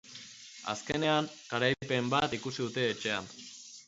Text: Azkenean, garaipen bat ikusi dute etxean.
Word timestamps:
Azkenean, 0.71 1.29
garaipen 1.51 2.09
bat 2.13 2.33
ikusi 2.39 2.63
dute 2.65 2.87
etxean. 2.95 3.31